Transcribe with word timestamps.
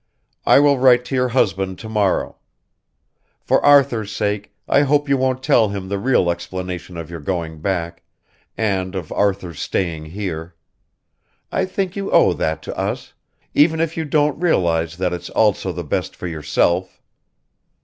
I 0.47 0.59
will 0.59 0.79
write 0.79 1.05
to 1.05 1.15
your 1.15 1.27
husband 1.27 1.77
to 1.77 1.87
morrow. 1.87 2.37
For 3.39 3.63
Arthur's 3.63 4.11
sake 4.11 4.51
I 4.67 4.81
hope 4.81 5.07
you 5.07 5.15
won't 5.15 5.43
tell 5.43 5.69
him 5.69 5.89
the 5.89 5.99
real 5.99 6.31
explanation 6.31 6.97
of 6.97 7.11
your 7.11 7.19
going 7.19 7.61
back, 7.61 8.01
and 8.57 8.95
of 8.95 9.11
Arthur's 9.11 9.59
staying 9.59 10.05
here. 10.05 10.55
I 11.51 11.65
think 11.65 11.95
you 11.95 12.09
owe 12.09 12.33
that 12.33 12.63
to 12.63 12.75
us... 12.75 13.13
even 13.53 13.79
if 13.79 13.95
you 13.95 14.03
don't 14.03 14.41
realise 14.41 14.95
that 14.95 15.13
it's 15.13 15.29
also 15.29 15.71
the 15.71 15.83
best 15.83 16.15
for 16.15 16.25
yourself." 16.25 16.99